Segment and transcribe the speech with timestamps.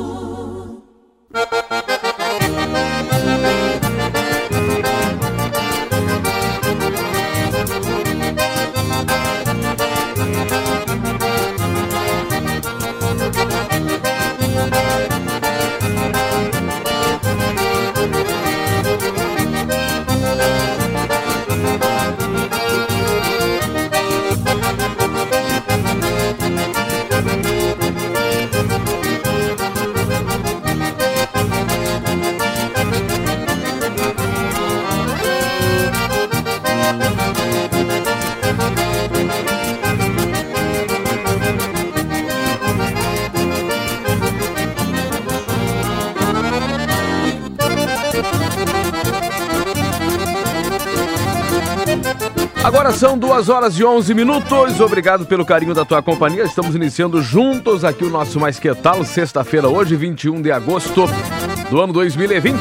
[53.46, 54.80] 10 horas e 11 minutos.
[54.80, 56.44] Obrigado pelo carinho da tua companhia.
[56.44, 61.06] Estamos iniciando juntos aqui o nosso Mais Que Tal, sexta-feira, hoje, 21 de agosto
[61.70, 62.58] do ano 2020.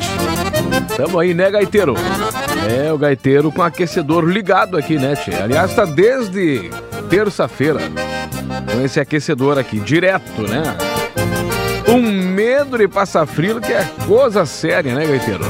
[0.94, 1.94] Tamo aí, né, Gaiteiro?
[2.68, 5.34] É, o Gaiteiro com aquecedor ligado aqui, né, tchê?
[5.34, 6.70] Aliás, tá desde
[7.08, 7.80] terça-feira
[8.70, 10.77] com esse aquecedor aqui, direto, né?
[11.88, 15.44] Um medo de passar frio que é coisa séria, né, Gaiteiro?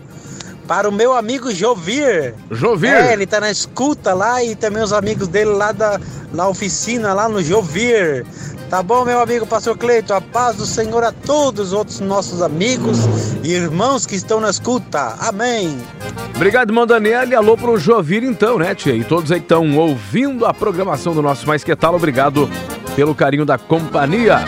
[0.66, 2.34] para o meu amigo Jovir.
[2.50, 2.94] Jovir.
[2.94, 6.00] É, ele tá na escuta lá e também os amigos dele lá da
[6.32, 8.26] na oficina, lá no Jovir.
[8.68, 10.12] Tá bom, meu amigo Pastor Cleito?
[10.12, 12.98] A paz do Senhor a todos os outros nossos amigos
[13.44, 15.14] e irmãos que estão na escuta.
[15.20, 15.78] Amém.
[16.34, 17.28] Obrigado, irmão Daniel.
[17.28, 18.94] E alô pro Jovir, então, né, tia?
[18.94, 22.50] E todos aí que estão ouvindo a programação do nosso Mais Que Tal, obrigado
[22.96, 24.44] pelo carinho da companhia.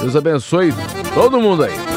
[0.00, 0.74] Deus abençoe
[1.14, 1.93] todo mundo aí.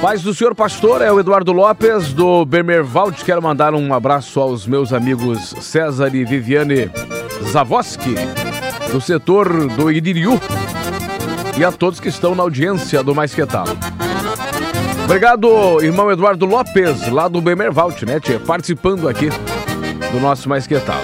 [0.00, 3.22] Paz do senhor pastor, é o Eduardo Lopes, do Bemervald.
[3.22, 6.90] Quero mandar um abraço aos meus amigos César e Viviane
[7.50, 8.14] Zavoski,
[8.90, 10.40] do setor do Idiriu.
[11.58, 13.66] E a todos que estão na audiência do Mais Que Tal.
[15.04, 18.40] Obrigado, irmão Eduardo Lopes, lá do Bemervalt, né, tia?
[18.40, 19.28] Participando aqui
[20.10, 21.02] do nosso Mais Que Tal.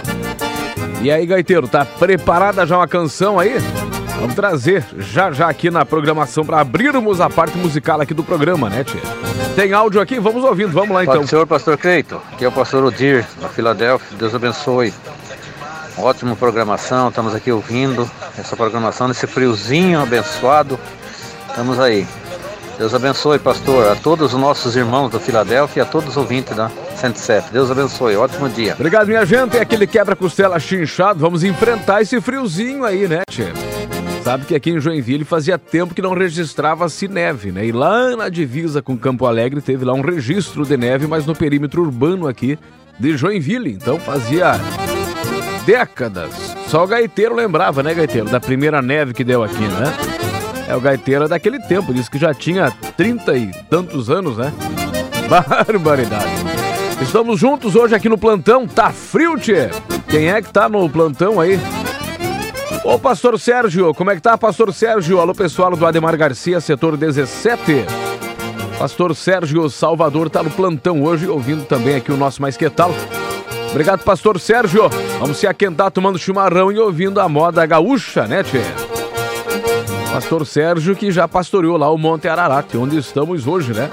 [1.03, 3.57] E aí, Gaiteiro, tá preparada já uma canção aí?
[4.19, 8.69] Vamos trazer já já aqui na programação para abrirmos a parte musical aqui do programa,
[8.71, 9.00] né, tia?
[9.54, 10.19] Tem áudio aqui?
[10.19, 11.21] Vamos ouvindo, vamos lá então.
[11.21, 12.21] do Senhor, Pastor Cleito.
[12.32, 14.16] Aqui é o Pastor Odir, da Filadélfia.
[14.19, 14.93] Deus abençoe.
[15.99, 20.78] Ótima programação, estamos aqui ouvindo essa programação nesse friozinho abençoado.
[21.48, 22.06] Estamos aí.
[22.78, 26.54] Deus abençoe, pastor, a todos os nossos irmãos da Filadélfia e a todos os ouvintes
[26.54, 27.50] da 107.
[27.50, 28.75] Deus abençoe, ótimo dia.
[28.75, 29.56] Obrigado, minha gente.
[29.56, 31.19] É aquele quebra-costela chinchado.
[31.19, 33.54] Vamos enfrentar esse friozinho aí, né, tia?
[34.26, 37.64] Sabe que aqui em Joinville fazia tempo que não registrava-se neve, né?
[37.64, 41.32] E lá na divisa com Campo Alegre teve lá um registro de neve, mas no
[41.32, 42.59] perímetro urbano aqui
[42.98, 43.70] de Joinville.
[43.70, 44.54] Então fazia
[45.65, 46.34] décadas.
[46.66, 48.28] Só o gaiteiro lembrava, né, gaiteiro?
[48.28, 49.95] Da primeira neve que deu aqui, né?
[50.68, 54.53] É, o gaiteiro é daquele tempo, disse que já tinha trinta e tantos anos, né?
[55.30, 56.27] Barbaridade.
[57.01, 58.66] Estamos juntos hoje aqui no plantão.
[58.66, 59.71] Tá frio, tchê?
[60.09, 61.60] Quem é que tá no plantão aí?
[62.86, 65.18] Ô, pastor Sérgio, como é que tá, pastor Sérgio?
[65.18, 67.84] Alô, pessoal do Ademar Garcia, setor 17.
[68.78, 72.94] Pastor Sérgio Salvador tá no plantão hoje, ouvindo também aqui o nosso Mais Que Tal.
[73.71, 74.88] Obrigado, pastor Sérgio.
[75.18, 78.60] Vamos se aquentar tomando chimarrão e ouvindo a moda gaúcha, né, tchê?
[80.12, 83.91] Pastor Sérgio que já pastoreou lá o Monte Ararat, onde estamos hoje, né?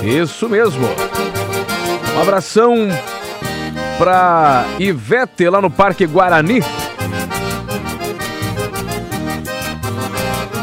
[0.00, 0.86] Isso mesmo.
[2.16, 2.88] Um abração
[3.98, 6.62] pra Ivete lá no Parque Guarani.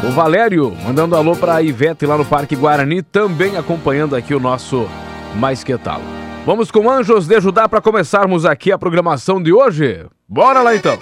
[0.06, 4.86] O Valério, mandando alô pra Ivete lá no Parque Guarani, também acompanhando aqui o nosso
[5.36, 6.00] Mais Que Tal.
[6.44, 10.04] Vamos com Anjos de Judá para começarmos aqui a programação de hoje?
[10.28, 10.98] Bora lá então!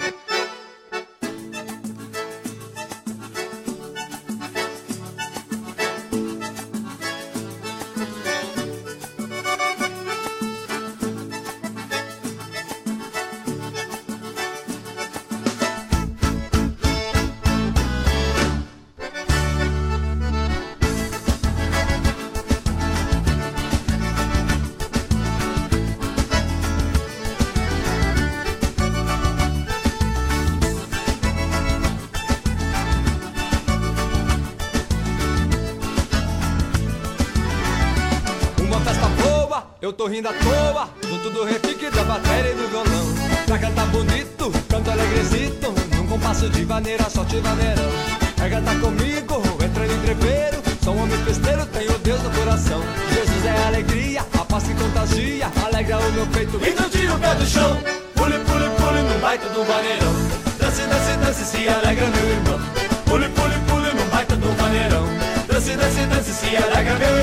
[40.03, 43.05] Tô rindo à toa, junto do repique da bateria e do violão.
[43.45, 47.89] Pra cantar bonito, canto alegrecito, num compasso de vaneira, só te vaneirão.
[48.35, 52.81] Quer cantar comigo, entra no entreveiro, sou um homem festeiro, tenho Deus no coração.
[53.13, 56.59] Jesus é alegria, a paz que contagia, alegra o meu peito.
[56.61, 57.77] E não tira o pé do chão,
[58.13, 60.13] pule, pule, pule, no baita do vaneirão.
[60.59, 62.59] Dance, dance, dance, se alegra meu irmão.
[63.05, 65.07] Pule, pule, pule, no baita do vaneirão.
[65.47, 67.22] Dance, dance, dance, se alegra meu irmão.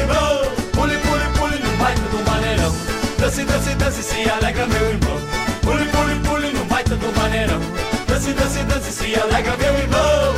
[3.61, 5.21] Dance, dance, se alegra meu irmão.
[5.61, 7.61] Pule, pule, pule, no baita do maneirão.
[8.09, 10.35] Dance, dance, dance, se alegra meu irmão.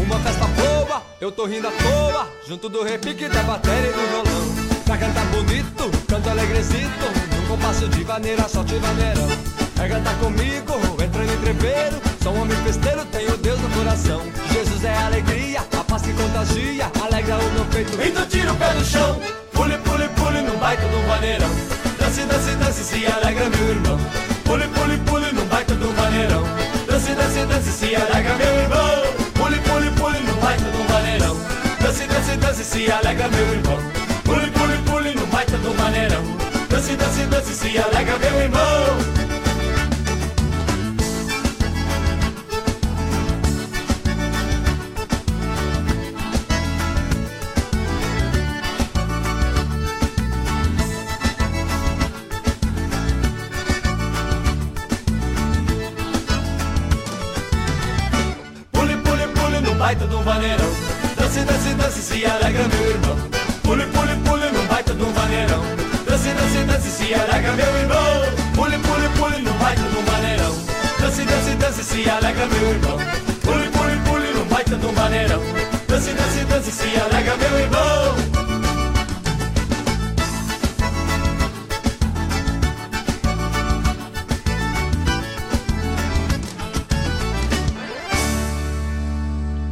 [0.00, 0.53] Uma festa
[1.24, 4.82] eu tô rindo à toa, junto do repique da bateria e do violão.
[4.84, 9.26] Pra cantar bonito, canto alegrecito, num compasso de vaneira, só te vaneirão.
[9.74, 14.20] Quer cantar comigo, entra no entreveiro, sou um homem festeiro, tenho Deus no coração.
[14.52, 17.98] Jesus é alegria, a paz que contagia, alegra o meu peito.
[18.02, 19.18] Então tira o pé do chão,
[19.54, 21.48] pule, pule, pule, no baita do vaneirão.
[21.98, 23.98] Dance, dance, dance, se alegra meu irmão.
[24.44, 26.42] Pule, pule, pule, no baita do vaneirão.
[26.86, 28.93] Dance, dance, dance, se alegra meu irmão.
[32.56, 33.78] Dance, se alegra meu irmão.
[34.22, 36.22] Pule, pule, pule no baita do maneirão.
[36.68, 39.24] Dance, dance, dance, se alegra meu irmão.
[59.76, 60.83] Baita do vaneirão.
[61.34, 63.16] Dance, dance, dance, se alegra meu irmão.
[63.64, 65.64] Pule, pule, pule no baita do vaneirão.
[66.06, 68.22] Dance, dance, dance, se alegra meu irmão.
[68.54, 70.54] Pule, pule, pule no baita do vaneirão.
[71.00, 72.98] Dance, dance, dance, se alegra meu irmão.
[73.42, 75.42] Pule, pule, pule no baita do vaneirão.
[75.88, 78.03] Dance, dance, dance, se alegra meu irmão.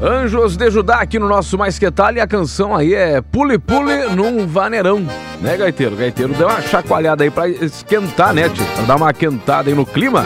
[0.03, 3.57] Anjos de Judá aqui no nosso Mais Que Tal e a canção aí é Pule
[3.57, 5.01] Pule num Vaneirão,
[5.41, 5.95] né, Gaiteiro?
[5.95, 8.67] Gaiteiro deu uma chacoalhada aí pra esquentar, né, tio?
[8.75, 10.25] Pra dar uma quentada aí no clima.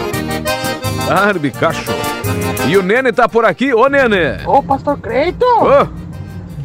[1.10, 1.90] Arbicacho.
[2.66, 4.42] E o Nene tá por aqui, ô Nene!
[4.46, 5.86] Ô, pastor Creito, Ô,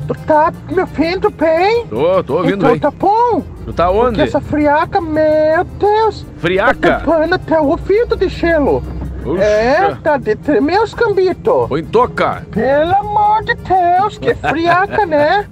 [0.08, 1.86] tu tá me ouvindo bem?
[1.88, 2.80] tô, tô ouvindo então aí.
[2.80, 3.44] tá bom.
[3.66, 4.22] Tu tá Porque onde?
[4.22, 6.92] essa friaca, meu Deus, tá Friaca?
[7.02, 8.82] tampando até o ouvido de gelo.
[9.24, 9.44] Puxa.
[9.44, 11.68] É, tá de tremer os cambitos.
[11.68, 12.46] Põe toca.
[12.52, 15.48] Pelo amor de Deus, que friaca, né?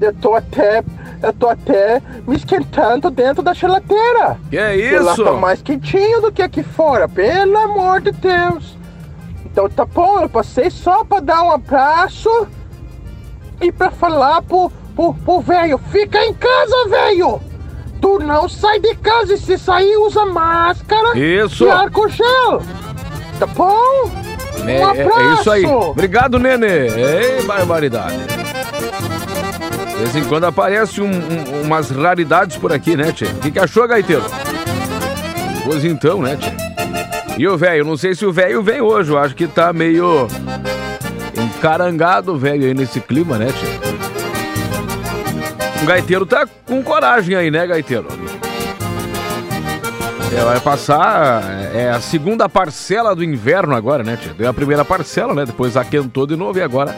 [0.00, 0.82] Eu tô até,
[1.22, 4.36] eu tô até me esquentando dentro da geladeira.
[4.50, 5.24] Que é Porque lá isso?
[5.24, 8.76] tá mais quentinho do que aqui fora, pelo amor de Deus.
[9.46, 12.48] Então tá bom, eu passei só pra dar um abraço
[13.60, 17.40] e pra falar pro, pro, pro velho, fica em casa, velho!
[18.00, 21.64] Tu não sai de casa e se sair usa máscara Isso.
[21.64, 22.60] e álcool gel.
[23.38, 24.10] Tá bom?
[24.66, 25.64] É, um é- é isso aí.
[25.66, 26.66] Obrigado, Nene.
[26.66, 28.16] Ei, barbaridade.
[29.90, 33.26] De vez em quando aparece um- um- umas raridades por aqui, né, Tchê?
[33.26, 34.24] O que, que achou, Gaiteiro?
[35.64, 36.50] Pois então, né, Tchê?
[37.38, 37.84] E o velho?
[37.84, 39.10] Não sei se o velho vem hoje.
[39.10, 40.28] Eu acho que tá meio
[41.36, 43.84] encarangado velho aí nesse clima, né, Tchê?
[45.82, 48.06] O gaiteiro tá com coragem aí, né, gaiteiro?
[50.36, 51.42] É, vai passar
[51.74, 54.32] é a segunda parcela do inverno agora, né, tia?
[54.32, 55.44] Deu a primeira parcela, né?
[55.44, 56.94] Depois aquentou de novo e agora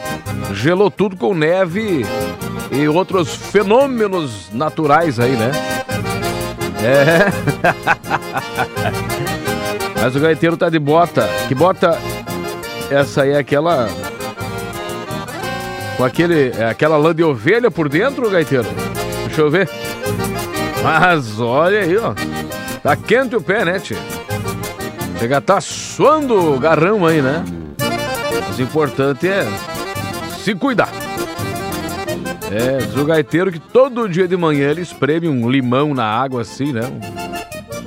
[0.52, 2.04] gelou tudo com neve
[2.71, 5.50] e outros fenômenos naturais aí, né?
[6.85, 7.33] É.
[9.99, 11.26] Mas o gaiteiro tá de bota.
[11.49, 11.99] Que bota.
[12.90, 13.88] Essa aí é aquela.
[15.97, 16.52] Com aquele.
[16.56, 18.68] É aquela lã de ovelha por dentro, gaiteiro?
[19.26, 19.71] Deixa eu ver.
[20.83, 22.12] Mas olha aí, ó.
[22.83, 23.97] Tá quente o pé, né, tio?
[25.18, 27.44] Chega tá suando garrão aí, né?
[28.46, 29.46] Mas o importante é
[30.42, 30.90] se cuidar.
[32.50, 36.42] É, diz o gaiteiro que todo dia de manhã ele espreme um limão na água
[36.42, 36.82] assim, né?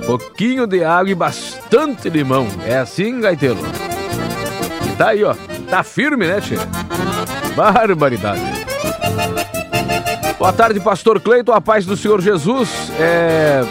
[0.02, 2.46] Um pouquinho de água e bastante limão.
[2.66, 3.58] É assim, gaiteiro?
[4.86, 5.34] E tá aí, ó.
[5.70, 6.58] Tá firme, né, tia?
[7.54, 8.40] Barbaridade.
[10.38, 12.90] Boa tarde, pastor Cleiton, a paz do Senhor Jesus.
[12.98, 13.62] É...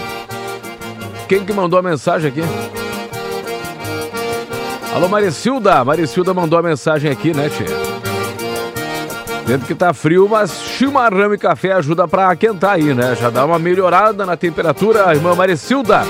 [1.27, 2.41] Quem que mandou a mensagem aqui?
[4.93, 5.83] Alô, Maricilda.
[5.83, 7.67] Maricilda mandou a mensagem aqui, né, tia?
[9.45, 13.15] Dentro que tá frio, mas chimarrão e café ajuda pra aquentar aí, né?
[13.19, 16.01] Já dá uma melhorada na temperatura, irmã Maricilda.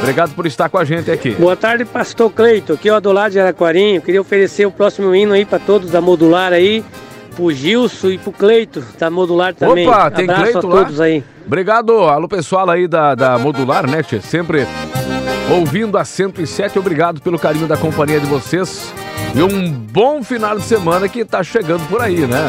[0.00, 1.32] Obrigado por estar com a gente aqui.
[1.32, 2.72] Boa tarde, pastor Cleito.
[2.72, 4.00] Aqui é o Adolado de Araquarinho.
[4.00, 6.82] Queria oferecer o próximo hino aí para todos da Modular aí.
[7.36, 9.86] Pro Gilson e pro Cleito, da Modular também.
[9.86, 11.04] Opa, tem Abraço Cleito a todos lá?
[11.04, 11.22] aí.
[11.46, 14.20] Obrigado, alô pessoal aí da, da Modular, né, tia?
[14.20, 14.66] Sempre
[15.50, 16.78] ouvindo a 107.
[16.78, 18.94] Obrigado pelo carinho da companhia de vocês.
[19.34, 22.46] E um bom final de semana que tá chegando por aí, né?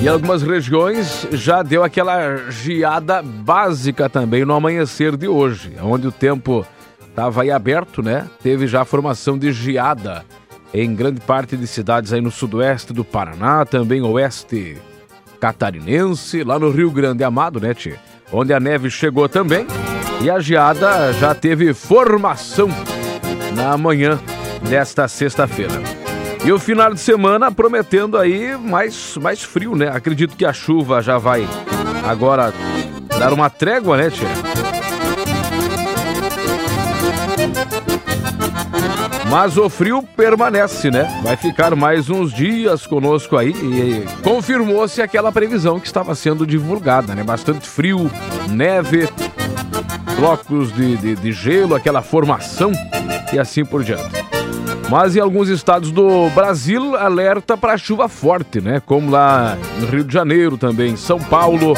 [0.00, 6.12] Em algumas regiões já deu aquela geada básica também no amanhecer de hoje, onde o
[6.12, 6.64] tempo
[7.08, 8.28] estava aí aberto, né?
[8.40, 10.24] Teve já a formação de geada
[10.72, 14.76] em grande parte de cidades aí no sudoeste do Paraná, também oeste
[15.40, 18.07] catarinense, lá no Rio Grande Amado, né, tia?
[18.32, 19.66] Onde a neve chegou também
[20.20, 22.68] e a geada já teve formação
[23.54, 24.18] na manhã
[24.68, 25.74] desta sexta-feira.
[26.44, 29.88] E o final de semana prometendo aí mais, mais frio, né?
[29.88, 31.46] Acredito que a chuva já vai
[32.04, 32.52] agora
[33.18, 34.77] dar uma trégua, né, tia?
[39.30, 41.20] Mas o frio permanece, né?
[41.22, 47.14] Vai ficar mais uns dias conosco aí e confirmou-se aquela previsão que estava sendo divulgada,
[47.14, 47.22] né?
[47.22, 48.10] Bastante frio,
[48.48, 49.06] neve,
[50.16, 52.72] blocos de, de, de gelo, aquela formação
[53.32, 54.24] e assim por diante.
[54.88, 58.80] Mas em alguns estados do Brasil, alerta para chuva forte, né?
[58.84, 61.74] Como lá no Rio de Janeiro também, São Paulo.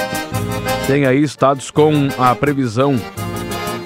[0.87, 2.97] Tem aí estados com a previsão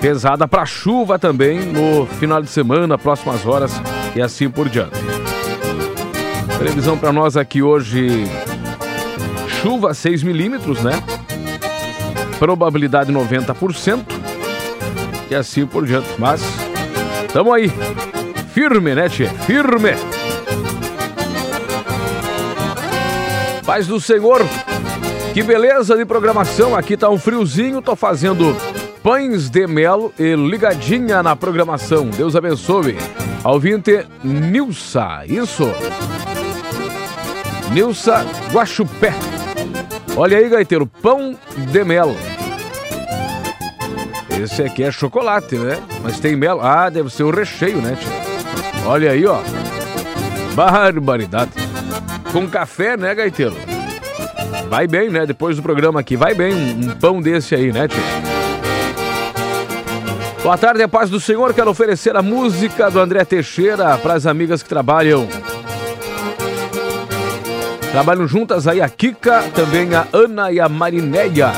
[0.05, 3.73] pesada para chuva também no final de semana, próximas horas
[4.15, 4.99] e assim por diante.
[6.59, 8.25] Previsão para nós aqui hoje:
[9.63, 11.03] chuva 6 milímetros, né?
[12.39, 14.05] Probabilidade 90%
[15.31, 16.09] e assim por diante.
[16.19, 16.43] Mas
[17.33, 17.73] tamo aí,
[18.53, 19.31] firme, né, tia?
[19.31, 19.93] Firme.
[23.65, 24.43] Paz do Senhor.
[25.33, 26.77] Que beleza de programação.
[26.77, 28.55] Aqui tá um friozinho, tô fazendo
[29.05, 32.07] pães de mel e ligadinha na programação.
[32.07, 32.97] Deus abençoe.
[33.45, 35.71] Alvinte Nilsa, isso.
[37.71, 39.13] Nilsa Guaxupé.
[40.17, 42.17] Olha aí, gaiteiro, pão de mel.
[44.43, 45.79] Esse aqui é chocolate, né?
[46.03, 46.63] Mas tem mel.
[46.63, 48.87] Ah, deve ser o recheio, né, tia?
[48.87, 49.41] Olha aí, ó.
[50.55, 51.53] Barbaridade.
[52.33, 53.55] Com café, né, gaiteiro?
[54.71, 55.27] Vai bem, né?
[55.27, 58.34] Depois do programa aqui, vai bem um, um pão desse aí, né, tia?
[60.45, 61.55] Boa tarde, a paz do Senhor.
[61.55, 65.27] Quero oferecer a música do André Teixeira para as amigas que trabalham.
[67.91, 71.51] Trabalham juntas aí a Kika, também a Ana e a Marinéia.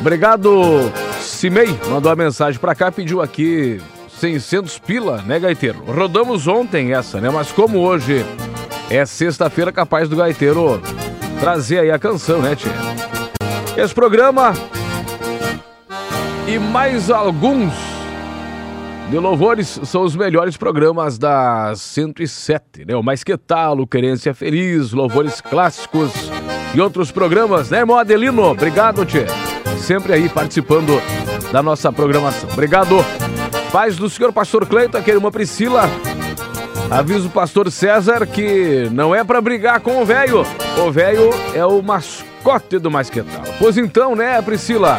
[0.00, 1.78] Obrigado, Cimei.
[1.90, 3.80] Mandou a mensagem para cá, pediu aqui
[4.18, 5.84] 600 pila, né, Gaiteiro?
[5.84, 7.30] Rodamos ontem essa, né?
[7.30, 8.26] Mas como hoje
[8.90, 10.82] é sexta-feira, capaz do Gaiteiro
[11.38, 12.72] trazer aí a canção, né, tia?
[13.76, 14.52] Esse programa
[16.46, 17.72] e mais alguns
[19.10, 22.96] de louvores são os melhores programas da 107, né?
[22.96, 26.12] O Mais Que Tal, Querência Feliz, louvores clássicos
[26.74, 28.42] e outros programas, né, irmão Adelino?
[28.42, 29.26] Obrigado, Tchê.
[29.78, 31.00] Sempre aí participando
[31.52, 32.48] da nossa programação.
[32.52, 32.96] Obrigado.
[33.72, 35.88] Paz do senhor pastor Cleiton, aquele irmã Priscila.
[36.90, 40.42] Avisa o pastor César que não é para brigar com o velho.
[40.78, 41.82] O velho é o
[42.36, 43.24] mascote do Mais Que.
[43.58, 44.98] Pois então, né, Priscila?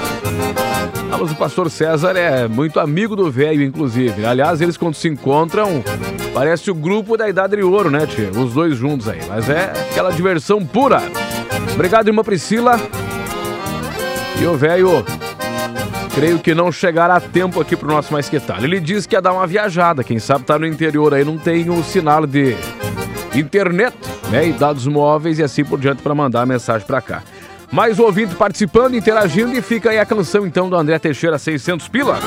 [1.09, 4.25] Mas o pastor César é muito amigo do velho, inclusive.
[4.25, 5.83] Aliás, eles quando se encontram,
[6.33, 8.29] parece o grupo da Idade de Ouro, né, tia?
[8.31, 9.19] Os dois juntos aí.
[9.27, 11.01] Mas é aquela diversão pura.
[11.73, 12.79] Obrigado, irmã Priscila.
[14.39, 15.03] E o velho,
[16.13, 18.39] creio que não chegará a tempo aqui pro nosso Mais Que.
[18.61, 20.03] Ele disse que ia dar uma viajada.
[20.03, 22.55] Quem sabe tá no interior aí, não tem o sinal de
[23.33, 23.95] internet,
[24.31, 24.47] né?
[24.47, 27.23] E dados móveis e assim por diante para mandar a mensagem para cá.
[27.71, 31.87] Mais um ouvinte participando, interagindo e fica aí a canção então do André Teixeira 600
[31.89, 32.17] Pila.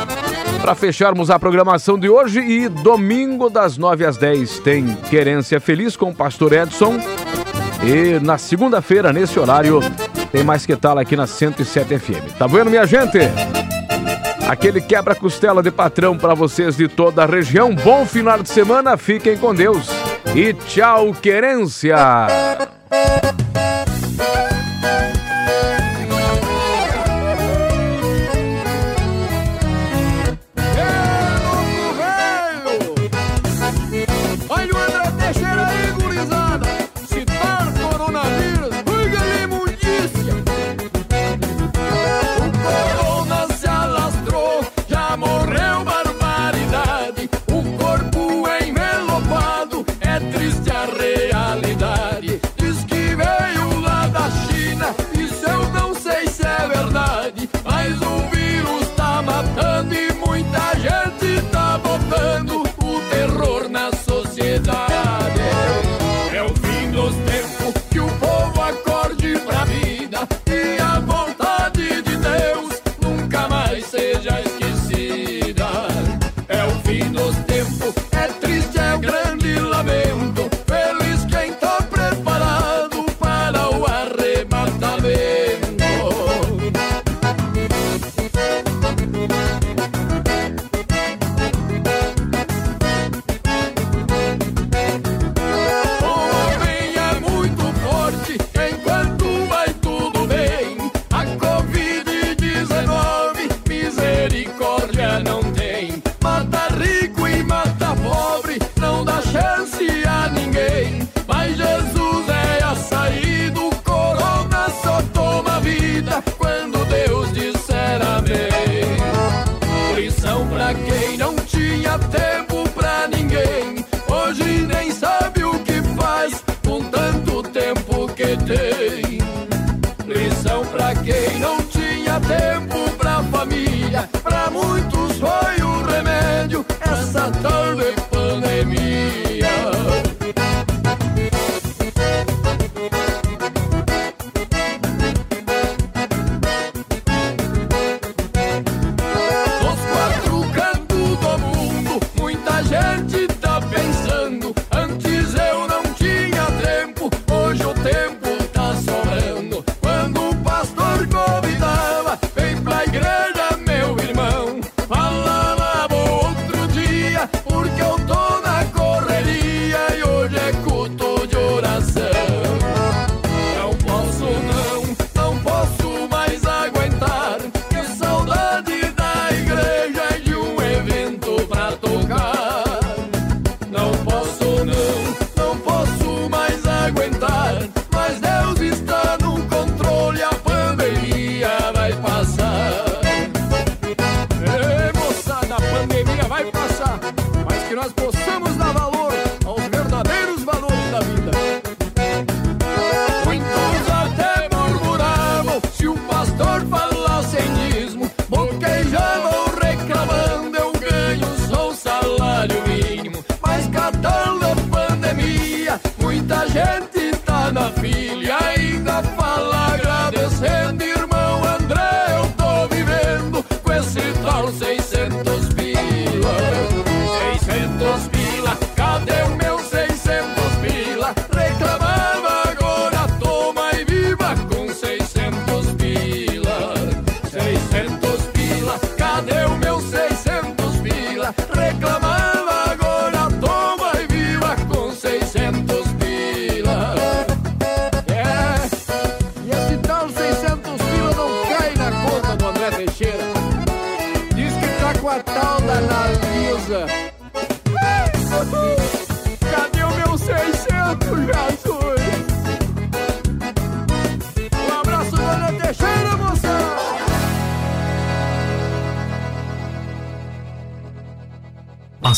[0.61, 5.97] Para fecharmos a programação de hoje e domingo das 9 às 10 tem Querência Feliz
[5.97, 6.99] com o Pastor Edson.
[7.83, 9.81] E na segunda-feira, nesse horário,
[10.31, 12.37] tem mais que tal aqui na 107 FM.
[12.39, 13.19] Tá vendo, minha gente?
[14.47, 17.75] Aquele quebra-costela de patrão para vocês de toda a região.
[17.75, 19.89] Bom final de semana, fiquem com Deus.
[20.35, 22.27] E tchau, querência!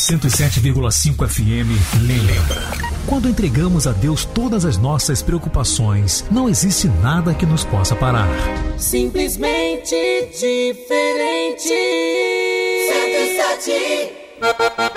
[0.02, 2.60] 107,5 FM lhe lembra.
[3.06, 8.28] Quando entregamos a Deus todas as nossas preocupações, não existe nada que nos possa parar.
[8.76, 9.94] Simplesmente
[10.32, 11.68] diferente.
[13.60, 14.91] 107.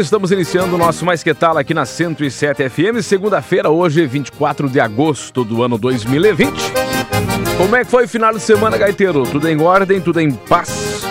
[0.00, 4.80] Estamos iniciando o nosso Mais Que Tal aqui na 107 FM, segunda-feira, hoje 24 de
[4.80, 6.52] agosto do ano 2020.
[7.56, 9.22] Como é que foi o final de semana, Gaiteiro?
[9.22, 11.04] Tudo em ordem, tudo em paz?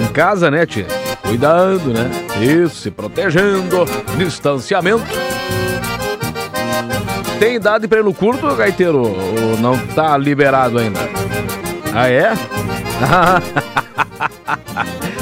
[0.00, 0.86] Em casa, né, tia?
[1.20, 2.10] Cuidando, né?
[2.40, 3.84] Isso, se protegendo,
[4.16, 5.04] distanciamento.
[7.38, 9.02] Tem idade para ir curto, Gaiteiro?
[9.02, 11.00] Ou não tá liberado ainda?
[11.92, 12.32] Ah, é?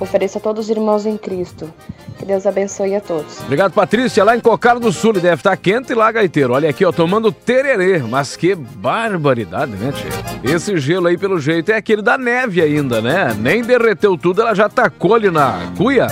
[0.01, 1.73] Ofereço a todos os irmãos em Cristo.
[2.19, 3.41] Que Deus abençoe a todos.
[3.41, 4.25] Obrigado, Patrícia.
[4.25, 6.53] Lá em Cocaro do Sul, deve estar quente lá, Gaiteiro.
[6.53, 7.99] Olha aqui, ó, tomando tererê.
[7.99, 10.55] Mas que barbaridade, né, tia?
[10.55, 13.35] Esse gelo aí, pelo jeito, é aquele da neve ainda, né?
[13.39, 16.09] Nem derreteu tudo, ela já tacou ali na cuia.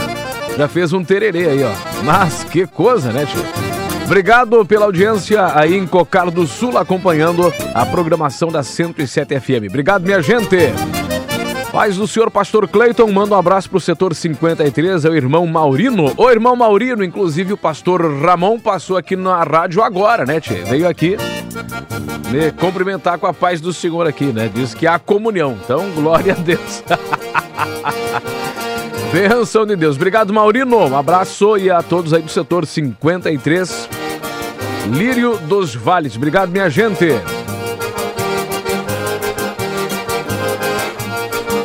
[0.57, 1.73] Já fez um tererê aí, ó.
[2.05, 3.70] Mas que coisa, né, tia?
[4.11, 9.69] Obrigado pela audiência aí em Cocaro do Sul, acompanhando a programação da 107 FM.
[9.69, 10.57] Obrigado, minha gente.
[11.71, 16.13] Paz do senhor Pastor Cleiton, manda um abraço pro setor 53, é o irmão Maurino.
[16.17, 20.55] O irmão Maurino, inclusive o pastor Ramon passou aqui na rádio agora, né, tchê?
[20.55, 21.17] Veio aqui
[22.33, 24.51] me cumprimentar com a paz do senhor aqui, né?
[24.53, 25.57] Diz que há comunhão.
[25.63, 26.83] Então, glória a Deus.
[29.15, 29.95] Benção de Deus.
[29.95, 30.89] Obrigado, Maurino.
[30.89, 34.00] Um abraço e a todos aí do setor 53.
[34.91, 36.17] Lírio dos Vales.
[36.17, 37.07] Obrigado, minha gente.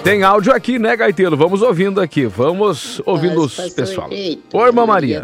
[0.03, 1.35] Tem áudio aqui, né, Gaiteiro?
[1.35, 2.25] Vamos ouvindo aqui.
[2.25, 4.09] Vamos ouvindo os pessoal.
[4.11, 5.23] Oi, irmã Maria.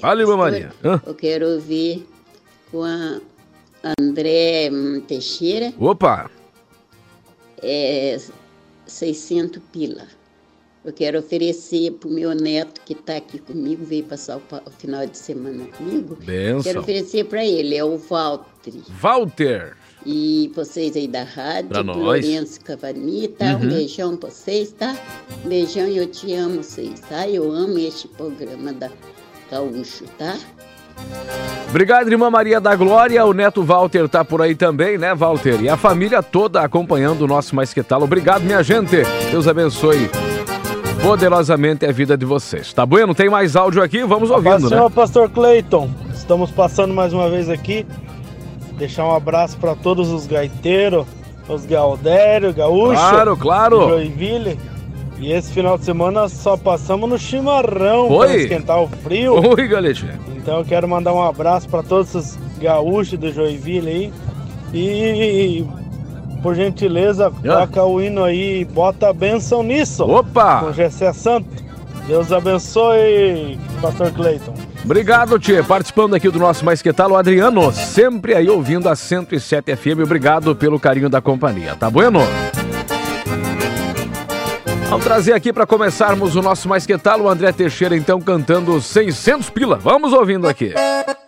[0.00, 0.70] Fala, irmã Maria.
[0.84, 1.00] Hã?
[1.06, 2.06] Eu quero ouvir
[2.70, 3.18] com a
[3.98, 6.30] André hum, Teixeira, Opa!
[7.62, 8.18] é,
[8.86, 10.06] 600 pila.
[10.82, 15.06] Eu quero oferecer para o meu neto que está aqui comigo, veio passar o, final
[15.06, 16.16] de semana comigo.
[16.24, 16.62] Benção.
[16.62, 18.72] Quero oferecer para ele, é o Walter.
[18.88, 19.76] Walter.
[20.06, 21.96] E vocês aí da rádio, Pra nós.
[21.98, 23.56] Lourenço Cavani, tá?
[23.56, 23.56] Uhum.
[23.56, 24.96] Um beijão pra vocês, tá?
[25.44, 27.28] Um beijão e eu te amo vocês, tá?
[27.28, 28.90] Eu amo este programa da
[29.50, 30.34] Gaúcho, tá?
[31.68, 33.22] Obrigado, irmã Maria da Glória.
[33.26, 35.60] O neto Walter tá por aí também, né, Walter?
[35.62, 38.02] E a família toda acompanhando o nosso Mais Que Tal.
[38.02, 38.96] Obrigado, minha gente.
[39.30, 40.08] Deus abençoe
[41.02, 42.72] poderosamente a vida de vocês.
[42.72, 43.14] Tá bueno?
[43.14, 44.04] Tem mais áudio aqui?
[44.04, 44.94] Vamos ouvindo, Senhor né?
[44.94, 47.86] Pastor Cleiton, estamos passando mais uma vez aqui.
[48.78, 51.06] Deixar um abraço para todos os gaiteiros,
[51.48, 53.88] os Galdério, Gaúcho, Claro, claro.
[53.88, 54.58] Joinville.
[55.18, 59.34] E esse final de semana só passamos no chimarrão para esquentar o frio.
[59.54, 60.06] Oi, galete.
[60.34, 64.12] Então eu quero mandar um abraço para todos os gaúchos do Joinville aí.
[64.72, 65.64] E
[66.42, 70.04] por gentileza, toca o hino aí e bota a benção nisso.
[70.04, 70.60] Opa!
[70.60, 71.48] Com Gessé Santo.
[72.06, 74.54] Deus abençoe, Pastor Cleiton.
[74.84, 75.62] Obrigado, Tchê.
[75.62, 80.00] Participando aqui do nosso Mais Que Tal, o Adriano, sempre aí ouvindo a 107 FM.
[80.02, 81.76] Obrigado pelo carinho da companhia.
[81.76, 82.20] Tá bueno?
[84.88, 88.80] Vamos trazer aqui para começarmos o nosso Mais Que Tal, o André Teixeira, então, cantando
[88.80, 89.76] 600 pila.
[89.76, 90.74] Vamos ouvindo aqui.
[90.76, 91.19] Olha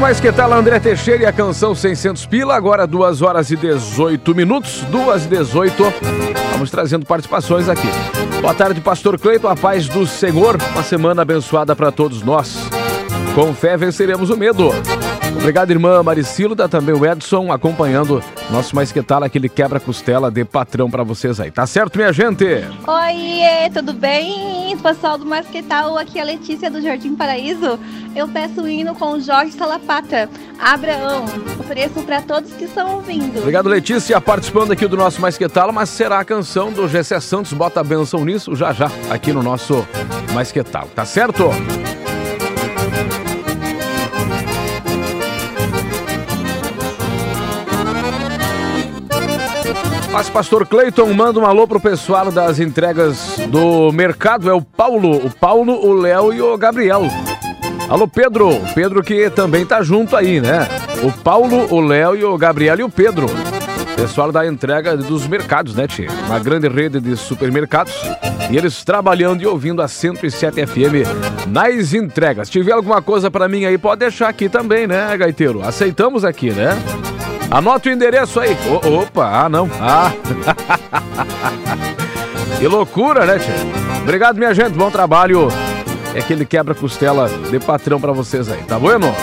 [0.00, 4.34] Mais Que Tal, André Teixeira e a canção 600 Pila, agora 2 horas e 18
[4.34, 5.82] minutos, 2 e 18.
[6.52, 7.88] Vamos trazendo participações aqui.
[8.40, 12.56] Boa tarde, Pastor Cleiton, a paz do Senhor, uma semana abençoada para todos nós.
[13.34, 14.70] Com fé venceremos o medo.
[15.38, 20.90] Obrigado, irmã Maricilda, também o Edson acompanhando nosso Mais Que Tal, aquele quebra-costela de patrão
[20.90, 21.50] para vocês aí.
[21.50, 22.44] Tá certo, minha gente?
[22.44, 24.76] Oi, tudo bem?
[24.82, 27.78] Pessoal do Masquetal, aqui é a Letícia do Jardim Paraíso.
[28.14, 30.28] Eu peço o hino com o Jorge Salapata,
[30.58, 31.24] Abraão.
[31.58, 33.38] Ofereço para todos que estão ouvindo.
[33.38, 37.18] Obrigado, Letícia, participando aqui do nosso Mais Que Tal, mas será a canção do Gessé
[37.20, 39.86] Santos, bota a benção nisso, já já, aqui no nosso
[40.32, 41.50] Mais Que Tal, tá certo?
[50.16, 55.14] Mas Pastor Cleiton manda um alô pro pessoal das entregas do mercado, é o Paulo,
[55.14, 57.02] o Paulo, o Léo e o Gabriel.
[57.86, 60.66] Alô Pedro, Pedro que também tá junto aí, né?
[61.02, 63.26] O Paulo, o Léo e o Gabriel e o Pedro.
[63.94, 66.08] Pessoal da entrega dos mercados, né, tia?
[66.24, 67.92] Uma grande rede de supermercados.
[68.50, 72.48] E eles trabalhando e ouvindo a 107 FM nas entregas.
[72.48, 75.60] Se tiver alguma coisa para mim aí, pode deixar aqui também, né, Gaiteiro?
[75.62, 76.70] Aceitamos aqui, né?
[77.50, 78.56] Anota o endereço aí.
[78.68, 79.68] O- opa, ah não.
[79.80, 80.12] Ah.
[82.58, 83.54] que loucura, né, tia?
[84.02, 84.70] Obrigado, minha gente.
[84.70, 85.48] Bom trabalho.
[86.14, 89.14] É aquele quebra-costela de patrão pra vocês aí, tá bueno?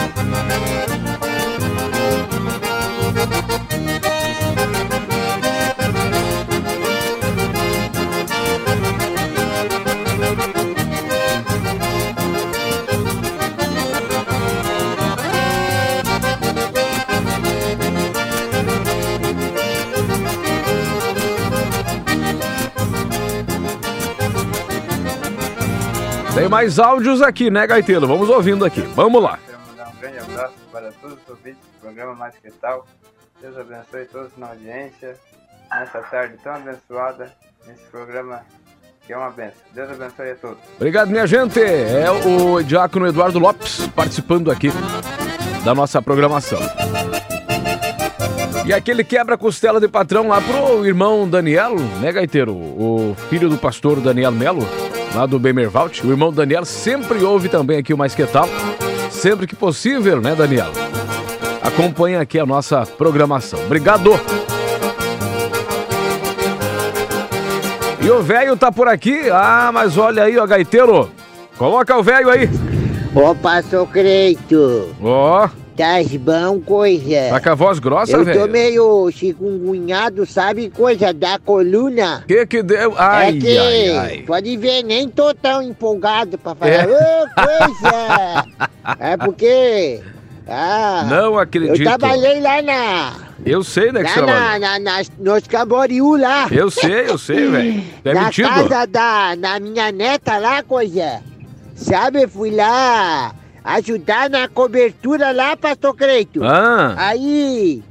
[26.54, 28.06] Mais áudios aqui, né, Gaiteiro?
[28.06, 28.82] Vamos ouvindo aqui.
[28.82, 29.40] Vamos lá.
[29.68, 32.86] Mandar um grande abraço para todos os ouvintes do programa Mais Que Tal.
[33.42, 35.16] Deus abençoe todos na audiência,
[35.72, 37.34] nessa tarde tão abençoada,
[37.66, 38.42] nesse programa
[39.04, 39.64] que é uma benção.
[39.74, 40.60] Deus abençoe a todos.
[40.76, 41.60] Obrigado, minha gente.
[41.60, 44.70] É o Diácono Eduardo Lopes participando aqui
[45.66, 46.60] da nossa programação.
[48.64, 52.54] E aquele quebra-costela de patrão lá pro irmão Daniel, né, Gaiteiro?
[52.54, 54.62] O filho do pastor Daniel Melo,
[55.14, 56.02] lá do Bemervalt.
[56.04, 58.48] O irmão Daniel sempre ouve também aqui o Mais Que Tal.
[59.10, 60.72] Sempre que possível, né, Daniel?
[61.62, 63.60] Acompanha aqui a nossa programação.
[63.66, 64.20] Obrigado!
[68.02, 69.30] E o velho tá por aqui.
[69.32, 71.10] Ah, mas olha aí, ó, gaiteiro.
[71.58, 72.50] Coloca o velho aí.
[73.16, 74.94] Ô, pastor Creito.
[75.02, 75.48] Ó.
[75.76, 77.30] Tás bom, coisa.
[77.32, 78.48] Tá com a voz grossa, Eu tô velho.
[78.52, 82.24] meio chikungunhado, sabe, coisa da coluna.
[82.28, 82.94] Que que deu?
[82.96, 84.24] Ai, é que, ai, ai.
[84.28, 86.72] pode ver, nem tô tão empolgado pra falar.
[86.72, 86.86] É.
[86.86, 88.46] Ô, coisa!
[89.00, 90.00] é porque...
[90.48, 91.82] Ah, Não acredito.
[91.82, 93.14] Eu trabalhei lá na...
[93.46, 94.60] Eu sei, né, que você Lá trabalha.
[94.60, 96.48] na, na, nas- nos Camboriú lá.
[96.52, 97.84] Eu sei, eu sei, velho.
[98.06, 98.48] É na metido.
[98.50, 101.22] casa da na minha neta lá, coisa.
[101.76, 103.34] Sabe, fui lá
[103.64, 106.44] ajudar na cobertura lá, pastor Creito.
[106.44, 106.96] Ah.
[106.98, 107.82] Aí,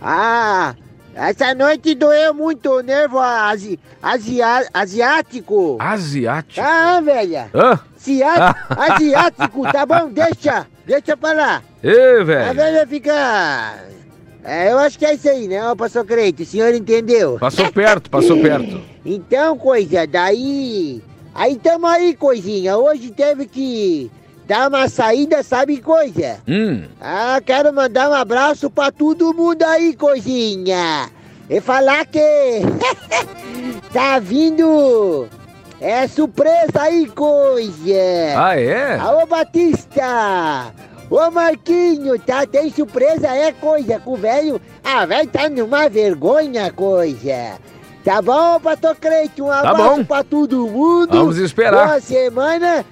[0.00, 0.74] ah,
[1.14, 5.76] essa noite doeu muito o nervo asi, asia- asiático.
[5.80, 6.60] Asiático?
[6.64, 7.50] Ah, velha.
[7.96, 10.08] Cia- asiático, tá bom?
[10.14, 11.62] Deixa, deixa pra lá.
[11.82, 12.54] Ê, A velho.
[12.54, 13.74] velha fica...
[14.42, 16.42] É, eu acho que é isso aí, né, pastor Creito?
[16.42, 17.36] O senhor entendeu?
[17.38, 18.80] Passou perto, passou perto.
[19.04, 21.02] Então, coisa, daí.
[21.34, 22.76] Aí tamo aí, coisinha.
[22.78, 24.10] Hoje teve que
[24.50, 26.38] dar uma saída, sabe, coisa?
[26.48, 26.82] Hum.
[27.00, 31.08] Ah, quero mandar um abraço pra todo mundo aí, coisinha.
[31.48, 32.18] E falar que.
[33.94, 35.28] tá vindo.
[35.80, 37.94] É surpresa aí, coisa.
[38.36, 38.96] Ah, é?
[38.98, 40.72] Alô, Batista.
[41.08, 42.44] Ô, Marquinho, tá?
[42.44, 44.60] Tem surpresa, é coisa com o velho.
[44.82, 47.56] Ah, velho tá numa vergonha, coisa.
[48.04, 49.44] Tá bom, Pastor Creito?
[49.44, 50.04] Um abraço bom.
[50.04, 51.16] pra todo mundo.
[51.16, 51.86] Vamos esperar.
[51.86, 52.84] Boa semana.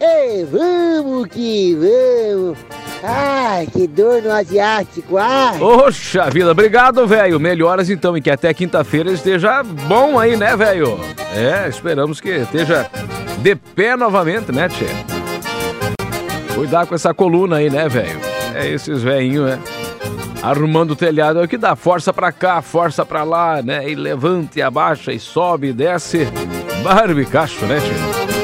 [0.00, 2.58] E vamos que vamos.
[3.02, 5.16] Ai, que dor no asiático.
[5.16, 5.58] Ai.
[5.58, 7.40] Poxa vida, obrigado, velho.
[7.40, 10.98] Melhoras então e que até quinta-feira esteja bom aí, né, velho?
[11.34, 12.88] É, esperamos que esteja
[13.38, 14.86] de pé novamente, né, Tchê?
[16.54, 18.18] Cuidar com essa coluna aí, né, velho?
[18.54, 19.58] É esses velhinhos, né?
[20.42, 23.88] Arrumando o telhado é o que dá força pra cá, força pra lá, né?
[23.88, 26.26] E levanta e abaixa e sobe e desce.
[26.82, 28.37] Barbicacho, né, Tchê?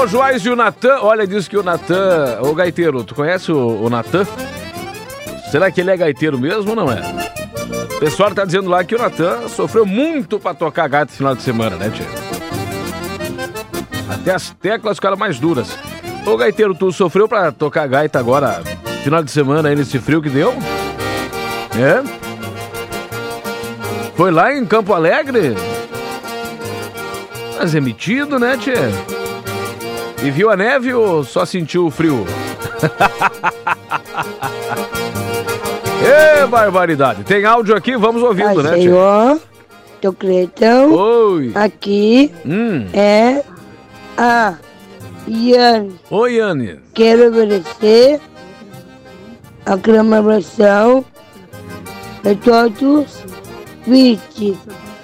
[0.00, 1.00] Alô, Joás e o Natan.
[1.02, 2.38] Olha, diz que o Natan.
[2.40, 4.26] Ô, gaiteiro, tu conhece o, o Natan?
[5.50, 7.02] Será que ele é gaiteiro mesmo ou não é?
[7.96, 11.34] O pessoal tá dizendo lá que o Natan sofreu muito pra tocar gaita no final
[11.34, 12.06] de semana, né, tia?
[14.08, 15.78] Até as teclas ficaram mais duras.
[16.24, 18.62] Ô, gaiteiro, tu sofreu pra tocar gaita agora,
[19.04, 20.54] final de semana, aí nesse frio que deu?
[21.78, 22.02] É?
[24.16, 25.54] Foi lá em Campo Alegre?
[27.58, 29.19] Mas é metido, né, tia?
[30.22, 32.26] E viu a neve ou só sentiu o frio?
[36.02, 37.22] Ê, barbaridade.
[37.24, 38.82] Tem áudio aqui, vamos ouvindo, né, tia?
[38.82, 39.40] Senhor,
[40.18, 40.92] Cretão.
[40.94, 41.52] Oi.
[41.54, 42.86] Aqui Hum.
[42.92, 43.42] é
[44.16, 44.54] a
[45.28, 45.94] Iane.
[46.10, 46.80] Oi, Yane.
[46.94, 48.18] Quero agradecer
[49.66, 51.04] a comemoração
[52.22, 53.22] de todos
[53.86, 54.58] 20.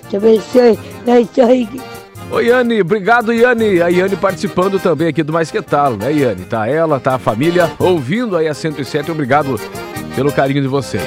[0.09, 0.79] Te abençoe.
[1.07, 1.69] Isso aí.
[2.31, 2.81] Oi, Yane.
[2.81, 3.81] Obrigado, Yane.
[3.81, 6.45] A Yane participando também aqui do Mais Que Talo, né, Yane?
[6.45, 9.11] Tá ela, tá a família ouvindo aí a 107.
[9.11, 9.59] Obrigado
[10.15, 11.03] pelo carinho de vocês.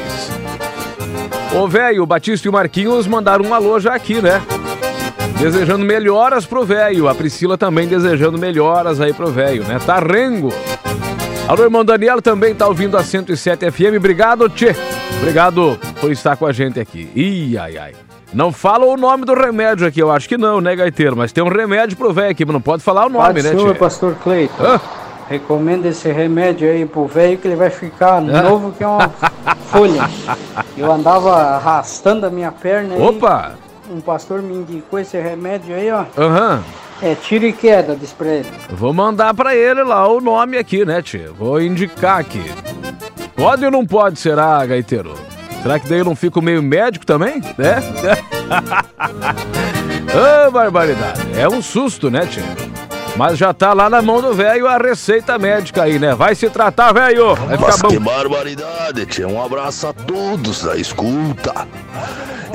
[1.54, 4.42] Ô, velho, o Batista e o Marquinhos mandaram um alô já aqui, né?
[5.40, 7.08] Desejando melhoras pro velho.
[7.08, 9.80] A Priscila também desejando melhoras aí pro velho, né?
[9.86, 10.54] Tá rengo.
[11.48, 13.98] Alô, irmão Daniel também tá ouvindo a 107 FM.
[13.98, 14.76] Obrigado, Tchê.
[15.20, 17.10] Obrigado por estar com a gente aqui.
[17.16, 18.09] Ih, ai, ai.
[18.34, 21.16] Não fala o nome do remédio aqui, eu acho que não, né, Gaiteiro?
[21.18, 23.74] Mas tem um remédio pro velho aqui, mas não pode falar o nome, né, senhor,
[23.74, 23.80] Tchê?
[23.80, 24.64] pastor Cleiton.
[24.64, 24.80] Hã?
[25.28, 29.10] Recomenda esse remédio aí pro velho que ele vai ficar novo que é uma
[29.70, 30.10] folha.
[30.78, 33.02] Eu andava arrastando a minha perna aí.
[33.02, 33.54] Opa!
[33.92, 36.06] Um pastor me indicou esse remédio aí, ó.
[36.18, 36.64] Aham.
[37.02, 38.48] É tiro e queda, diz pra ele.
[38.72, 41.30] Vou mandar pra ele lá o nome aqui, né, Tchê?
[41.36, 42.44] Vou indicar aqui.
[43.36, 45.14] Pode ou não pode, será, Gaiteiro?
[45.62, 47.42] Será que daí eu não fico meio médico também?
[47.58, 47.76] Né?
[50.48, 51.22] Ô, barbaridade.
[51.38, 52.42] É um susto, né, Tchê?
[53.16, 56.16] Mas já tá lá na mão do velho a receita médica aí, né?
[56.16, 57.36] Vai se tratar, velho!
[57.36, 57.90] Vai ficar Mas bom.
[57.90, 59.28] que barbaridade, tia.
[59.28, 61.68] Um abraço a todos da escuta.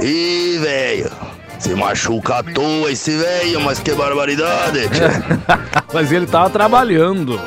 [0.03, 1.11] Ih, velho.
[1.59, 4.81] Se machuca à toa esse velho, mas que barbaridade.
[5.93, 7.41] Mas ele tava trabalhando.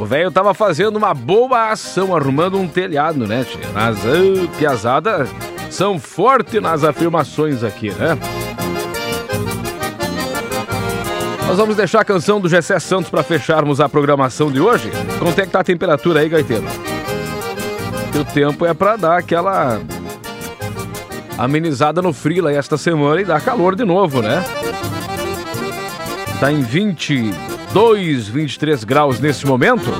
[0.00, 3.68] O velho tava fazendo uma boa ação, arrumando um telhado, né, tia?
[3.74, 5.28] Mas, ô, piazada,
[5.70, 8.18] são fortes nas afirmações aqui, né?
[11.46, 14.90] Nós vamos deixar a canção do Gessé Santos para fecharmos a programação de hoje.
[15.18, 16.64] Quanto é que tá a temperatura aí, Gaiteiro?
[18.14, 19.80] O tempo é para dar aquela
[21.38, 24.44] amenizada no frio aí esta semana e dar calor de novo, né?
[26.40, 29.90] Tá em 22, 23 graus nesse momento.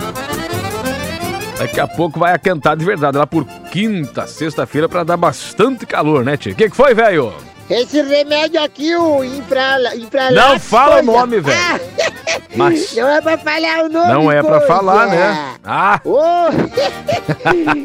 [1.59, 3.17] Daqui a pouco vai aquentar de verdade.
[3.19, 6.53] Lá por quinta, sexta-feira pra dar bastante calor, né, tia?
[6.53, 7.33] O que, que foi, velho?
[7.69, 11.59] Esse remédio aqui, o infra, infra Não fala o nome, velho.
[12.57, 14.67] Mas- Não é pra falar o nome, Não é pra coisa.
[14.67, 15.55] falar, né?
[15.65, 16.19] Ah, Ô,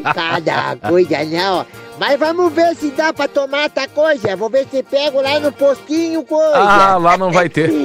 [0.13, 1.65] Cada coisa não.
[1.99, 4.35] Mas vamos ver se dá pra tomar outra coisa.
[4.35, 6.57] Vou ver se pego lá no postinho coisa.
[6.57, 7.71] ah, lá não vai ter.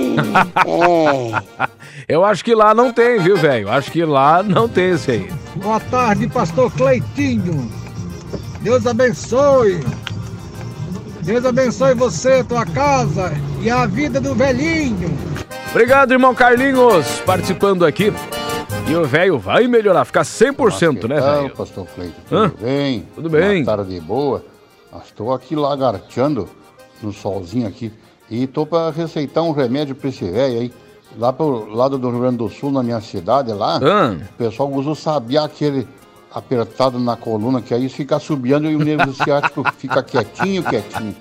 [0.66, 1.68] É.
[2.08, 3.70] Eu acho que lá não tem, viu, velho?
[3.70, 5.32] Acho que lá não tem esse aí.
[5.56, 7.70] Boa tarde, pastor Cleitinho.
[8.62, 9.84] Deus abençoe.
[11.22, 15.10] Deus abençoe você, tua casa e a vida do velhinho.
[15.70, 18.12] Obrigado, irmão Carlinhos, participando aqui.
[18.88, 21.50] E o velho vai melhorar, ficar 100%, né, Então, velho?
[21.54, 22.48] pastor Cleiton, Hã?
[22.48, 23.06] tudo bem?
[23.14, 23.62] Tudo bem.
[23.62, 24.44] Uma tarde boa.
[24.92, 26.48] Ah, Estou aqui lagarteando
[27.02, 27.92] no solzinho aqui
[28.30, 30.72] e estou para receitar um remédio para esse velho aí.
[31.18, 34.12] Lá pro lado do Rio Grande do Sul, na minha cidade lá, Ah.
[34.14, 35.86] o pessoal usa o sabiá aquele
[36.34, 41.14] apertado na coluna, que aí fica subiando e o nervo ciático fica quietinho, quietinho.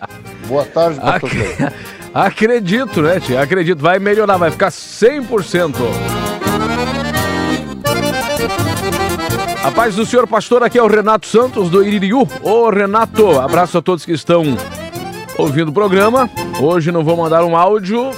[0.47, 1.75] Boa tarde, pastor Ac- Cleiton.
[2.13, 3.41] Acredito, né, tia?
[3.41, 5.75] Acredito, vai melhorar, vai ficar 100%.
[9.63, 12.27] A paz do senhor pastor, aqui é o Renato Santos do Iririú.
[12.41, 14.57] Ô Renato, abraço a todos que estão
[15.37, 16.29] ouvindo o programa.
[16.59, 18.11] Hoje não vou mandar um áudio.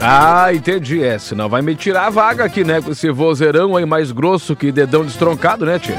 [0.00, 1.02] Ah, entendi.
[1.02, 2.80] É, senão vai me tirar a vaga aqui, né?
[2.80, 5.98] Com esse vozeirão aí mais grosso que dedão destroncado, né, tia?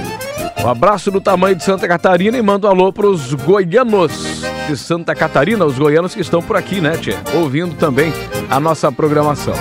[0.64, 5.16] Um abraço do tamanho de Santa Catarina e mando um alô pros goianos de Santa
[5.16, 7.18] Catarina, os goianos que estão por aqui, né, tia?
[7.34, 8.14] Ouvindo também
[8.50, 9.54] a nossa programação.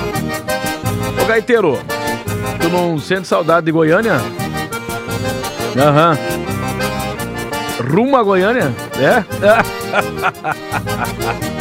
[1.23, 1.79] Ô, Gaiteiro,
[2.61, 4.21] tu não sente saudade de Goiânia?
[5.77, 6.19] Aham.
[7.89, 8.75] Rumo a Goiânia?
[8.99, 9.25] É?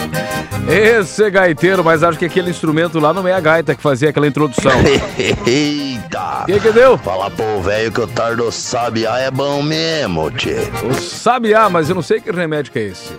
[0.67, 4.09] Esse é gaiteiro, mas acho que aquele instrumento lá não é a gaita que fazia
[4.09, 4.71] aquela introdução.
[5.45, 6.43] Eita!
[6.45, 6.97] Que que deu?
[6.97, 10.57] Fala pro velho que o tardo sabiá é bom mesmo, tchê.
[10.83, 13.13] O sabiá, mas eu não sei que remédio que é esse.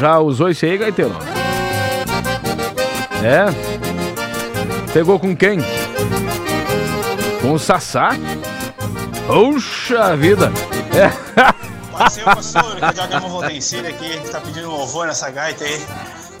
[0.00, 1.14] Já usou esse aí, gaiteiro?
[3.22, 3.46] É?
[4.92, 5.60] Pegou com quem?
[7.40, 8.10] Com o Sassá?
[9.26, 10.50] Puxa vida!
[10.94, 11.52] É.
[12.02, 15.62] Passeio, pastor, que é o Diagrama Rodencilha aqui, que tá pedindo um louvor nessa gaita
[15.62, 15.80] aí.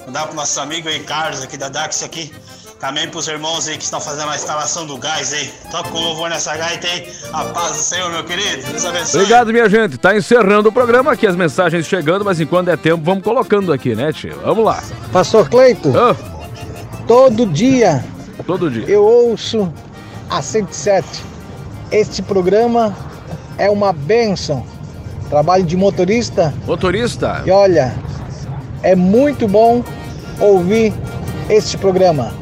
[0.06, 2.32] Mandar pro nosso amigo aí, Carlos, aqui da Dax aqui.
[2.80, 5.52] Também pros irmãos aí que estão fazendo a instalação do gás aí.
[5.70, 7.12] Toca com louvor nessa gaita aí.
[7.32, 8.66] A paz do Senhor, meu querido.
[8.66, 9.20] Deus abençoe.
[9.20, 9.96] Obrigado, minha gente.
[9.96, 13.94] Tá encerrando o programa aqui, as mensagens chegando, mas enquanto é tempo, vamos colocando aqui,
[13.94, 14.36] né, tio?
[14.44, 14.82] Vamos lá.
[15.12, 15.92] Pastor Cleito,
[17.06, 18.04] todo dia,
[18.44, 19.72] todo dia eu ouço
[20.28, 21.06] a 107.
[21.92, 22.96] Este programa
[23.56, 24.71] é uma bênção.
[25.32, 26.52] Trabalho de motorista.
[26.66, 27.42] Motorista?
[27.46, 27.94] E olha,
[28.82, 29.82] é muito bom
[30.38, 30.92] ouvir
[31.48, 32.34] este programa.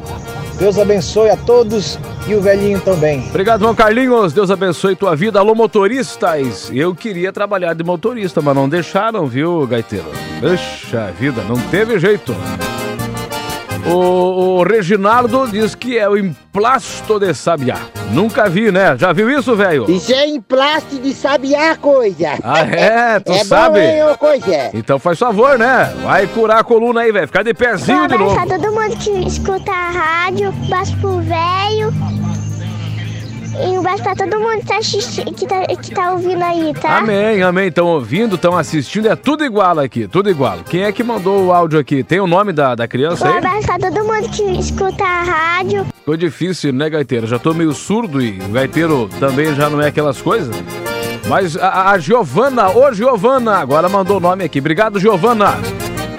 [0.59, 3.25] Deus abençoe a todos e o velhinho também.
[3.29, 4.33] Obrigado, irmão Carlinhos.
[4.33, 5.39] Deus abençoe tua vida.
[5.39, 6.69] Alô, motoristas.
[6.73, 10.11] Eu queria trabalhar de motorista, mas não deixaram, viu, gaiteiro?
[10.41, 12.35] Puxa vida, não teve jeito.
[13.85, 17.77] O, o Reginaldo diz que é o emplasto de sabiá.
[18.11, 18.95] Nunca vi, né?
[18.97, 19.89] Já viu isso, velho?
[19.89, 22.37] Isso é emplaste de sabiá, coisa.
[22.43, 23.19] Ah, é?
[23.23, 23.79] Tu é sabe?
[23.79, 24.69] Bom, hein, coisa?
[24.73, 25.93] Então faz favor, né?
[26.03, 27.27] Vai curar a coluna aí, velho.
[27.27, 28.35] Ficar de pezinho de novo.
[28.35, 32.30] Pra todo mundo que escuta a rádio, beijo pro velho.
[33.53, 36.73] E um beijo pra todo mundo que tá, assisti- que tá, que tá ouvindo aí,
[36.73, 36.97] tá?
[36.97, 37.67] Amém, amém.
[37.67, 39.07] Estão ouvindo, estão assistindo.
[39.07, 40.59] É tudo igual aqui, tudo igual.
[40.69, 42.03] Quem é que mandou o áudio aqui?
[42.03, 43.37] Tem o nome da, da criança Um aí?
[43.37, 45.85] abraço pra todo mundo que escuta a rádio.
[45.97, 47.27] Ficou difícil, né, gaiteiro?
[47.27, 50.55] Já tô meio surdo e o gaiteiro também já não é aquelas coisas.
[51.27, 54.59] Mas a, a Giovana, ô Giovana, agora mandou o nome aqui.
[54.59, 55.55] Obrigado, Giovana.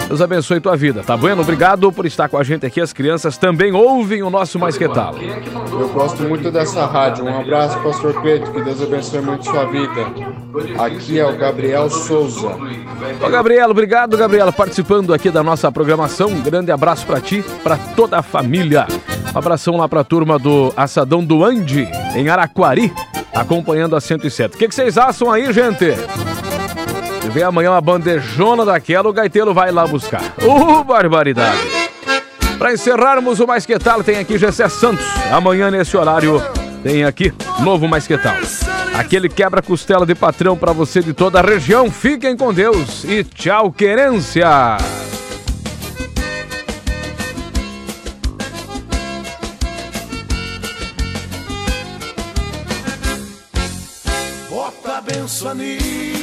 [0.09, 1.41] Deus abençoe tua vida, tá bueno?
[1.41, 2.81] Obrigado por estar com a gente aqui.
[2.81, 5.15] As crianças também ouvem o nosso Mais Que Tal.
[5.17, 7.25] Eu gosto muito dessa rádio.
[7.25, 8.51] Um abraço, Pastor Cleito.
[8.53, 10.07] Que Deus abençoe muito sua vida.
[10.79, 12.49] Aqui é o Gabriel Souza.
[13.25, 16.29] Ô, Gabriela, obrigado, Gabriela, participando aqui da nossa programação.
[16.29, 18.87] Um grande abraço pra ti, pra toda a família.
[19.35, 22.93] Um abração lá pra turma do Assadão do Ande, em Araquari,
[23.35, 24.57] acompanhando a 107.
[24.57, 25.87] O que, que vocês acham aí, gente?
[27.23, 30.21] Se vem amanhã uma bandejona daquela, o gaiteiro vai lá buscar.
[30.43, 31.57] Uh, barbaridade!
[32.59, 35.07] Pra encerrarmos o Mais Que Tal, tem aqui Gessé Santos.
[35.31, 36.43] Amanhã, nesse horário,
[36.83, 38.35] tem aqui novo Mais Que Tal.
[38.93, 41.93] Aquele quebra-costela de patrão pra você de toda a região.
[41.93, 44.77] Fiquem com Deus e tchau, querência!
[54.51, 56.22] Bota a benção nisso,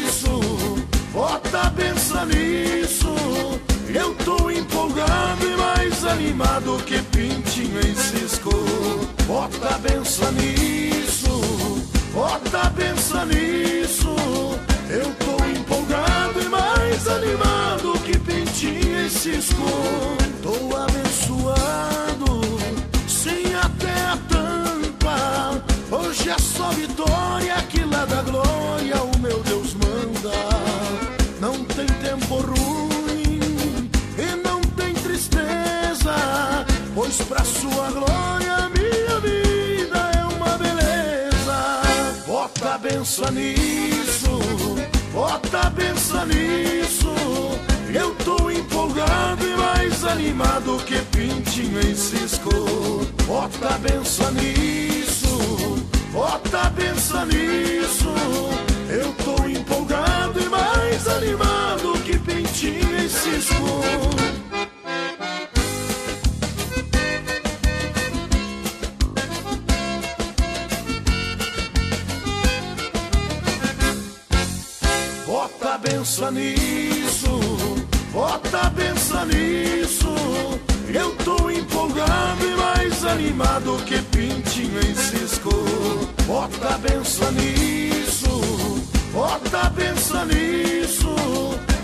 [1.80, 3.16] bota a benção nisso.
[3.94, 8.52] Eu tô empolgado e mais animado que pintinho em cisco.
[9.26, 11.42] Bota a benção nisso,
[12.14, 14.16] bota pensa nisso.
[14.90, 19.64] Eu tô empolgado e mais animado que pintinho e cisco.
[20.42, 22.42] Tô abençoado,
[23.08, 25.62] sim até a tampa.
[25.92, 28.49] Hoje é só vitória que lá da glória
[37.24, 41.82] pra sua glória minha vida é uma beleza.
[42.28, 44.40] Bota a benção nisso,
[45.14, 47.14] bota a benção nisso.
[47.94, 52.50] Eu tô empolgado e mais animado que pintinho em cisco.
[53.26, 58.14] Bota a benção nisso, bota a benção nisso.
[58.90, 64.39] Eu tô empolgado e mais animado que pintinho em cisco.
[76.20, 77.40] Bota a benção nisso,
[78.12, 80.16] bota a benção nisso.
[80.94, 85.50] Eu tô empolgado e mais animado que pintinho em cisco.
[86.28, 88.82] Bota a benção nisso,
[89.14, 91.16] bota a benção nisso.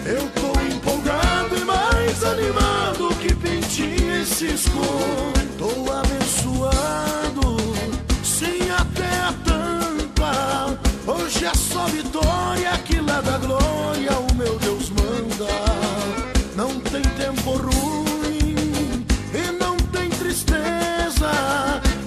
[0.06, 4.82] Eu tô empolgado e mais animado que pintinho em cisco.
[5.58, 7.56] Tô abençoado,
[8.22, 10.78] sim até a tampa.
[11.08, 14.25] Hoje é só vitória que lá da glória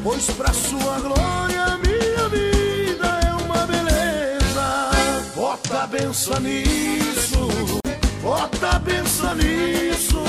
[0.08, 4.90] pois pra sua glória minha vida é uma beleza.
[5.36, 7.48] Bota a benção nisso,
[8.22, 10.22] bota a benção nisso.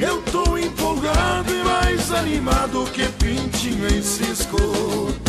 [0.00, 4.58] Eu tô empolgado e mais animado que pintinho em cisco.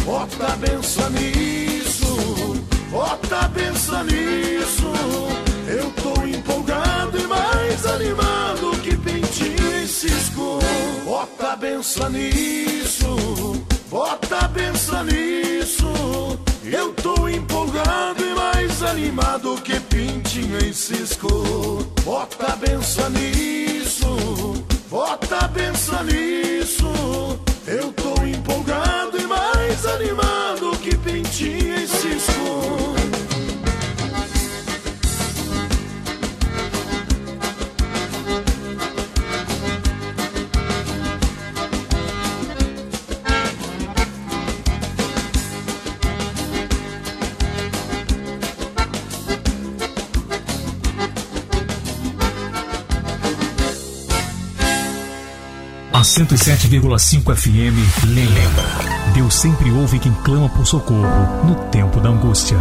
[0.03, 2.55] Bota a benção nisso,
[2.89, 4.91] bota a benção nisso.
[5.67, 10.57] Eu tô empolgado e mais animado que pintinho em cisco.
[11.05, 13.46] Bota a benção nisso,
[13.89, 15.87] bota a benção nisso.
[16.63, 21.27] Eu tô empolgado e mais animado que pintinho em cisco.
[22.03, 26.87] Bota a benção nisso, bota a benção nisso.
[27.65, 27.91] Eu
[56.17, 59.13] 107,5 FM lembra.
[59.13, 62.57] Deus sempre ouve quem clama por socorro no tempo da angústia.